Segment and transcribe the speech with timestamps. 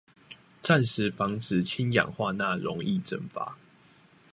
[0.63, 3.55] 暫時防止氫氧化鈉溶液蒸發